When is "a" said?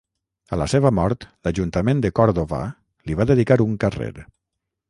0.55-0.57